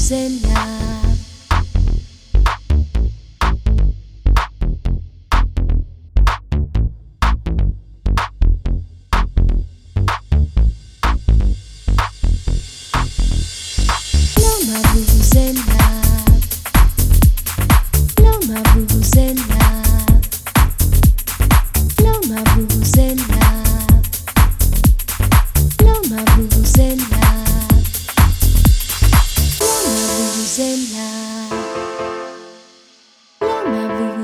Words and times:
Suzella. 0.00 0.60
Loma 14.36 14.80
Brusella, 14.90 15.84
Loma 18.16 18.60
Brusella, 18.72 19.64
Loma 21.98 22.42
Brusella. 22.54 22.69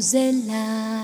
vous. 0.00 1.03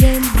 Represent 0.00 0.37